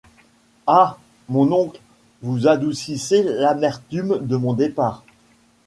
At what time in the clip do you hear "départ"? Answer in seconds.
4.55-5.03